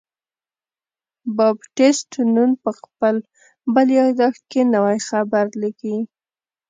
بابټیست 1.37 2.09
نون 2.33 2.51
په 2.63 2.71
خپل 2.79 3.15
بل 3.73 3.87
یادښت 3.99 4.41
کې 4.51 4.61
نوی 4.75 4.97
خبر 5.09 5.45
لیکي. 5.61 5.95